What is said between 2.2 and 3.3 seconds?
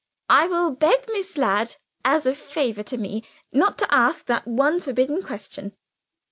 a favor to me,